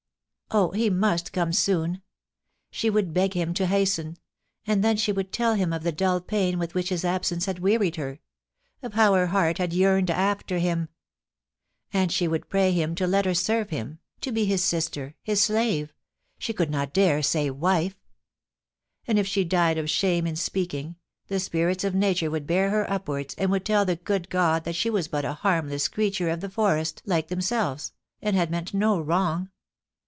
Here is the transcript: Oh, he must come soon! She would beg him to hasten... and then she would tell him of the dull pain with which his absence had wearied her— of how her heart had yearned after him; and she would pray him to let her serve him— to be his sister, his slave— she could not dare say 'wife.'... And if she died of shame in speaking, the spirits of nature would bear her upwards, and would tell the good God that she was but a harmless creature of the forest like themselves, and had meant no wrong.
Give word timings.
Oh, 0.53 0.71
he 0.71 0.89
must 0.89 1.31
come 1.31 1.53
soon! 1.53 2.01
She 2.71 2.89
would 2.89 3.13
beg 3.13 3.35
him 3.35 3.53
to 3.53 3.67
hasten... 3.67 4.17
and 4.67 4.83
then 4.83 4.97
she 4.97 5.13
would 5.13 5.31
tell 5.31 5.53
him 5.55 5.71
of 5.71 5.83
the 5.83 5.93
dull 5.93 6.19
pain 6.19 6.59
with 6.59 6.73
which 6.75 6.89
his 6.89 7.05
absence 7.05 7.45
had 7.45 7.59
wearied 7.59 7.95
her— 7.95 8.19
of 8.83 8.91
how 8.95 9.13
her 9.13 9.27
heart 9.27 9.59
had 9.59 9.71
yearned 9.71 10.09
after 10.11 10.57
him; 10.57 10.89
and 11.93 12.11
she 12.11 12.27
would 12.27 12.49
pray 12.49 12.73
him 12.73 12.95
to 12.95 13.07
let 13.07 13.23
her 13.23 13.33
serve 13.33 13.69
him— 13.69 13.99
to 14.19 14.33
be 14.33 14.43
his 14.43 14.61
sister, 14.61 15.15
his 15.23 15.41
slave— 15.41 15.93
she 16.37 16.51
could 16.51 16.69
not 16.69 16.91
dare 16.91 17.21
say 17.21 17.49
'wife.'... 17.49 17.95
And 19.07 19.17
if 19.17 19.27
she 19.27 19.45
died 19.45 19.77
of 19.77 19.89
shame 19.89 20.27
in 20.27 20.35
speaking, 20.35 20.97
the 21.29 21.39
spirits 21.39 21.85
of 21.85 21.95
nature 21.95 22.29
would 22.29 22.45
bear 22.45 22.71
her 22.71 22.91
upwards, 22.91 23.35
and 23.37 23.51
would 23.51 23.63
tell 23.63 23.85
the 23.85 23.95
good 23.95 24.29
God 24.29 24.65
that 24.65 24.75
she 24.75 24.89
was 24.89 25.07
but 25.07 25.23
a 25.23 25.31
harmless 25.31 25.87
creature 25.87 26.27
of 26.27 26.41
the 26.41 26.49
forest 26.49 27.01
like 27.05 27.29
themselves, 27.29 27.93
and 28.21 28.35
had 28.35 28.51
meant 28.51 28.73
no 28.73 28.99
wrong. 28.99 29.49